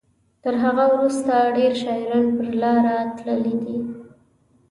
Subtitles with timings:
[0.43, 3.77] تر هغه وروسته ډیر شاعران پر لاره تللي دي.